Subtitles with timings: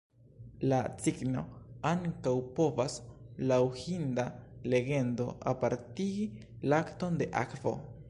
[0.69, 0.77] La
[1.07, 1.43] cigno
[1.89, 2.97] ankaŭ povas,
[3.53, 4.27] laŭ hinda
[4.75, 6.29] legendo, apartigi
[6.75, 7.81] lakton de akvo.